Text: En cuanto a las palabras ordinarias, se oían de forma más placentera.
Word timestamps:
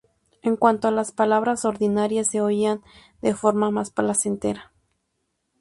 En 0.41 0.55
cuanto 0.55 0.87
a 0.87 0.91
las 0.91 1.11
palabras 1.11 1.63
ordinarias, 1.63 2.31
se 2.31 2.41
oían 2.41 2.81
de 3.21 3.35
forma 3.35 3.69
más 3.69 3.91
placentera. 3.91 4.71